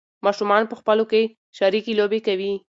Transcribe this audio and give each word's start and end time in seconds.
ماشومان 0.25 0.63
په 0.67 0.75
خپلو 0.79 1.03
کې 1.11 1.21
شریکې 1.57 1.93
لوبې 1.99 2.19
کوي. 2.27 2.53